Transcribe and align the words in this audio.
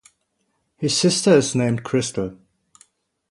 His 0.77 0.97
sister 0.97 1.35
is 1.37 1.53
named 1.53 1.83
Crystal. 1.83 2.35